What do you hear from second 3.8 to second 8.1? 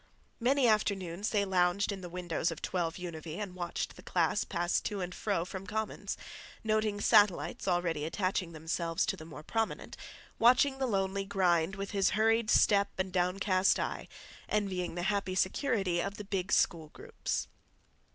the class pass to and from Commons, noting satellites already